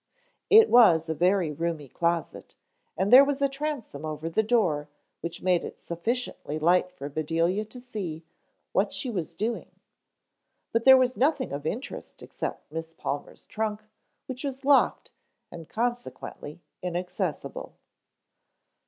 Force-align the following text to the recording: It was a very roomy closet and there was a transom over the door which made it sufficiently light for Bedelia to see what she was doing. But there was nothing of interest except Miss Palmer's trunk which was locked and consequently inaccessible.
It 0.49 0.67
was 0.67 1.07
a 1.09 1.13
very 1.13 1.51
roomy 1.51 1.87
closet 1.87 2.55
and 2.97 3.13
there 3.13 3.23
was 3.23 3.39
a 3.39 3.47
transom 3.47 4.03
over 4.03 4.31
the 4.31 4.41
door 4.41 4.89
which 5.19 5.43
made 5.43 5.63
it 5.63 5.79
sufficiently 5.79 6.57
light 6.57 6.91
for 6.91 7.07
Bedelia 7.07 7.65
to 7.65 7.79
see 7.79 8.23
what 8.71 8.91
she 8.91 9.11
was 9.11 9.35
doing. 9.35 9.69
But 10.71 10.85
there 10.85 10.97
was 10.97 11.15
nothing 11.15 11.53
of 11.53 11.67
interest 11.67 12.23
except 12.23 12.71
Miss 12.71 12.95
Palmer's 12.95 13.45
trunk 13.45 13.83
which 14.25 14.43
was 14.43 14.65
locked 14.65 15.11
and 15.51 15.69
consequently 15.69 16.61
inaccessible. 16.81 17.73